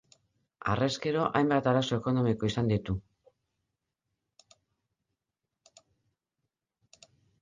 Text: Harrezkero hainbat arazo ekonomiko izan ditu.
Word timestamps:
Harrezkero 0.73 1.25
hainbat 1.39 1.67
arazo 1.71 1.99
ekonomiko 1.99 2.49
izan 2.49 2.71
ditu. 2.71 2.95